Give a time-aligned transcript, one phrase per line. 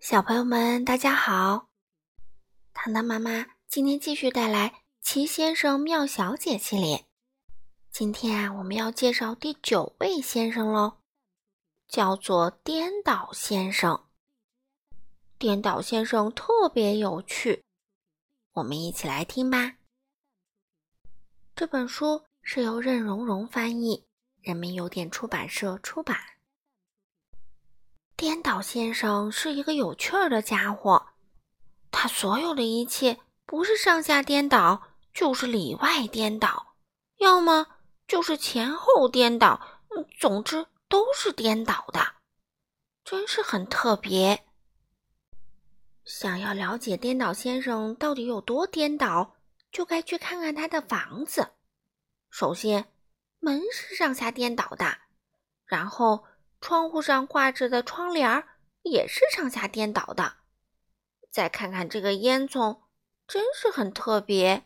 [0.00, 1.68] 小朋友们，大家好！
[2.72, 4.70] 糖糖妈妈今天继续带来
[5.02, 7.04] 《奇先生妙小姐》系列。
[7.90, 10.94] 今天啊，我们要介绍第九位先生喽，
[11.86, 14.06] 叫做颠倒先生。
[15.38, 17.62] 颠倒先生特别有趣，
[18.54, 19.76] 我们一起来听吧。
[21.54, 24.06] 这本书是由任溶溶翻译，
[24.40, 26.16] 人民邮电出版社出版。
[28.20, 31.06] 颠倒先生是一个有趣儿的家伙，
[31.90, 34.82] 他所有的一切不是上下颠倒，
[35.14, 36.74] 就是里外颠倒，
[37.16, 37.66] 要么
[38.06, 39.80] 就是前后颠倒，
[40.18, 42.16] 总之都是颠倒的，
[43.04, 44.44] 真是很特别。
[46.04, 49.36] 想要了解颠倒先生到底有多颠倒，
[49.72, 51.52] 就该去看看他的房子。
[52.28, 52.92] 首先，
[53.38, 54.98] 门是上下颠倒的，
[55.64, 56.26] 然后。
[56.60, 58.48] 窗户上挂着的窗帘儿
[58.82, 60.34] 也是上下颠倒的。
[61.30, 62.80] 再看看这个烟囱，
[63.26, 64.64] 真是很特别。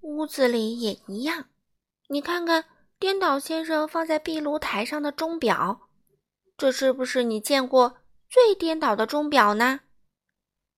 [0.00, 1.48] 屋子里也一样。
[2.08, 2.66] 你看看
[2.98, 5.88] 颠倒先生放在壁炉台上的钟表，
[6.56, 9.80] 这是不是你见过最颠倒的钟表呢？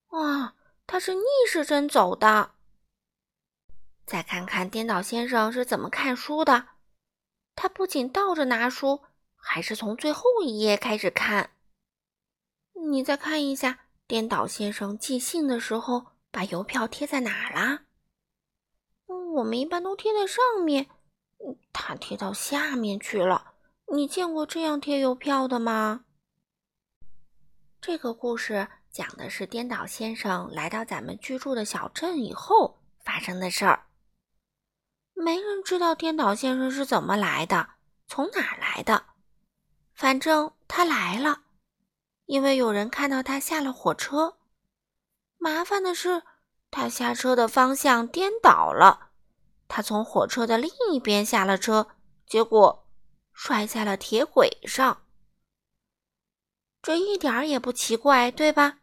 [0.08, 0.54] 哇，
[0.86, 2.52] 它是逆时针走的。
[4.06, 6.68] 再看看颠倒先生是怎么看书的，
[7.56, 9.02] 他不仅倒着拿书。
[9.46, 11.50] 还是从最后一页开始看。
[12.90, 17.84] 你再看一下，颠倒先生寄信的时候把邮票贴在哪儿啦？
[19.34, 20.88] 我们一般都贴在上面，
[21.72, 23.52] 他贴到下面去了。
[23.92, 26.04] 你见过这样贴邮票的吗？
[27.80, 33.86] 这个故事讲的是颠倒先生来到咱们居住的小镇以后发生的事儿。
[35.12, 37.70] 没人知道颠倒先生是怎么来的，
[38.08, 39.13] 从哪儿来的。
[39.94, 41.42] 反正他来了，
[42.26, 44.38] 因为有人看到他下了火车。
[45.38, 46.22] 麻烦的是，
[46.70, 49.10] 他下车的方向颠倒了，
[49.68, 51.88] 他从火车的另一边下了车，
[52.26, 52.88] 结果
[53.32, 55.02] 摔在了铁轨上。
[56.82, 58.80] 这一点儿也不奇怪，对吧？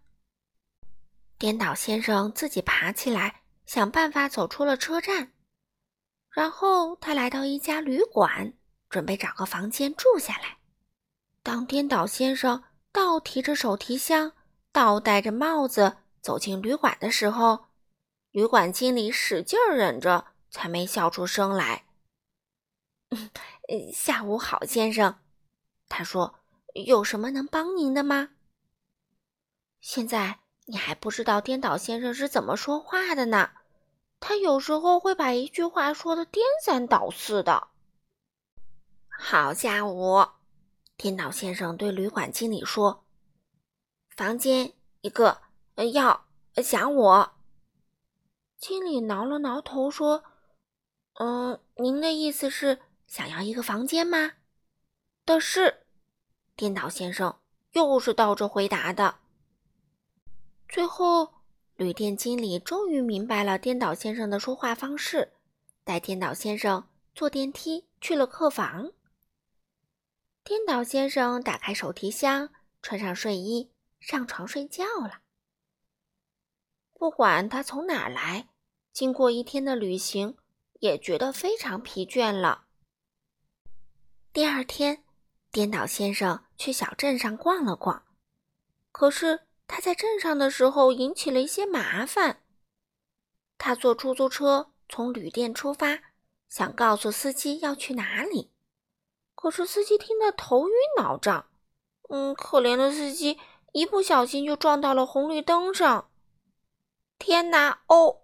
[1.38, 5.33] 颠倒先生自己爬起来，想办法走出了车站，
[6.29, 8.53] 然后他来到一家旅馆，
[8.89, 10.60] 准备找个房间住下来。
[11.44, 14.34] 当颠倒先生倒提着手提箱，
[14.72, 17.66] 倒戴着帽子走进旅馆的时候，
[18.31, 21.85] 旅馆经理使劲忍着，才没笑出声来。
[23.94, 25.19] 下午好，先生，
[25.90, 26.35] 他说
[26.85, 28.29] ：“有什么能帮您的吗？”
[29.81, 33.52] 现在你还不知道颠倒先生是怎么说话的呢，
[34.19, 37.69] 他有时候会把一句话说的颠三倒四的。
[39.09, 40.41] 好下午。
[41.01, 43.03] 颠倒先生对旅馆经理说
[44.16, 45.41] ：“房间一个，
[45.95, 47.31] 要想我。”
[48.59, 50.23] 经理挠了挠头说
[51.17, 54.34] ：“嗯，您的意思是想要一个房间吗？”
[55.25, 55.88] 的是，
[56.56, 57.35] 颠倒先生
[57.72, 59.16] 又是倒着回答的。
[60.69, 61.34] 最后，
[61.78, 65.34] 旅店经理终于明白了颠倒先生的说话方式，
[65.84, 68.91] 带颠倒先生坐电梯去了客房。
[70.44, 72.50] 颠倒先生打开手提箱，
[72.81, 75.22] 穿上睡衣，上床睡觉了。
[76.94, 78.50] 不管他从哪儿来，
[78.91, 80.38] 经过一天的旅行，
[80.79, 82.66] 也觉得非常疲倦了。
[84.34, 85.03] 第二天，
[85.52, 88.03] 颠倒先生去小镇上逛了逛，
[88.91, 92.44] 可是他在镇上的时候引起了一些麻烦。
[93.58, 96.02] 他坐出租车从旅店出发，
[96.50, 98.52] 想告诉司机要去哪里。
[99.41, 101.47] 可是司机听得头晕脑胀，
[102.09, 103.40] 嗯，可怜的司机
[103.72, 106.12] 一不小心就撞到了红绿灯上。
[107.18, 107.81] 天哪！
[107.88, 108.19] 哦，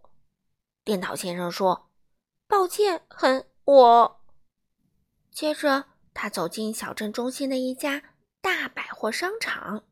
[0.84, 1.90] 电脑先生说
[2.48, 4.22] ：“抱歉，很我。”
[5.34, 9.86] 接着他走进小镇中心的一家大百货商场，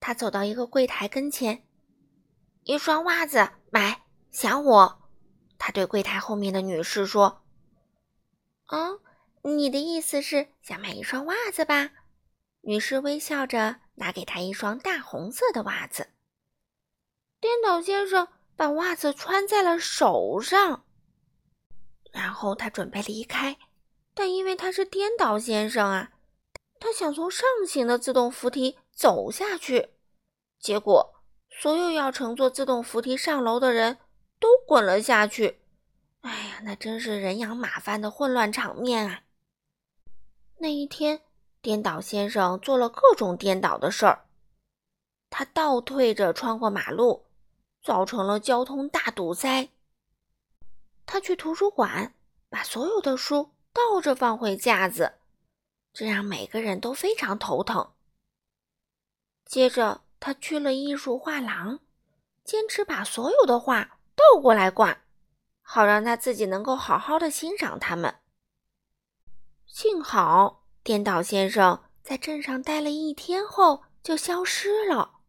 [0.00, 1.64] 他走到一个柜台跟前，
[2.64, 5.02] 一双袜子买，想我。
[5.58, 7.44] 他对柜台后面的女士说
[8.66, 8.98] ：“嗯。”
[9.42, 11.90] 你的意思是想买一双袜子吧？
[12.62, 16.08] 女士微笑着拿给他一双大红色的袜子。
[17.40, 20.84] 颠倒先生把袜子穿在了手上，
[22.12, 23.56] 然后他准备离开，
[24.12, 26.10] 但因为他是颠倒先生啊，
[26.80, 29.90] 他想从上行的自动扶梯走下去，
[30.58, 31.14] 结果
[31.48, 33.98] 所有要乘坐自动扶梯上楼的人
[34.40, 35.60] 都滚了下去。
[36.22, 39.22] 哎呀，那真是人仰马翻的混乱场面啊！
[40.60, 41.22] 那一天，
[41.62, 44.26] 颠倒先生做了各种颠倒的事儿。
[45.30, 47.26] 他倒退着穿过马路，
[47.82, 49.68] 造成了交通大堵塞。
[51.06, 52.14] 他去图书馆，
[52.48, 55.14] 把所有的书倒着放回架子，
[55.92, 57.92] 这让每个人都非常头疼。
[59.44, 61.78] 接着，他去了艺术画廊，
[62.42, 65.04] 坚持把所有的画倒过来挂，
[65.62, 68.16] 好让他自己能够好好的欣赏它们。
[69.80, 75.20] 幸好，颠倒先生在镇上待了一天后就消失了，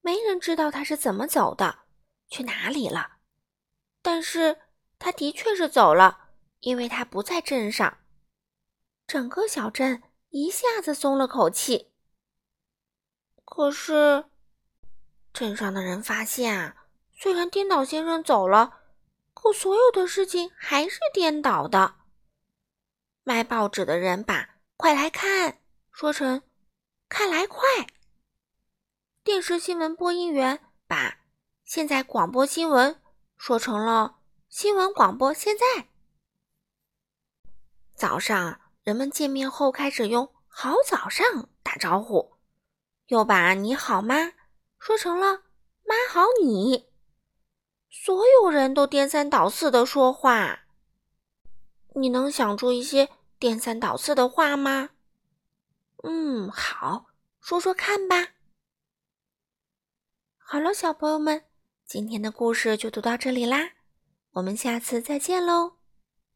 [0.00, 1.80] 没人知道他是怎么走的，
[2.28, 3.16] 去哪里了。
[4.00, 4.60] 但是，
[5.00, 6.28] 他的确是走了，
[6.60, 7.98] 因为他不在镇上。
[9.08, 11.90] 整个小镇一下子松了口气。
[13.44, 14.26] 可是，
[15.32, 18.82] 镇上的人发现啊，虽然颠倒先生走了，
[19.34, 21.96] 可所有的事情还是颠倒的。
[23.24, 25.60] 卖报纸的人把“快来看”
[25.92, 26.42] 说成
[27.08, 27.60] “看来快”，
[29.22, 30.58] 电视新闻播音员
[30.88, 31.18] 把
[31.64, 33.00] “现在广播新闻”
[33.38, 34.16] 说成了
[34.50, 35.88] “新闻广播现在”。
[37.94, 42.38] 早上，人们见面后开始用“好早上”打招呼。
[43.06, 44.32] 又把“你好吗”
[44.80, 45.44] 说成了
[45.86, 46.90] “妈好你”，
[47.88, 50.61] 所有人都颠三倒四的说话。
[51.94, 53.08] 你能想出一些
[53.38, 54.90] 颠三倒四的话吗？
[56.04, 57.06] 嗯，好，
[57.40, 58.28] 说说看吧。
[60.38, 61.44] 好了，小朋友们，
[61.86, 63.72] 今天的故事就读到这里啦，
[64.32, 65.81] 我们下次再见喽。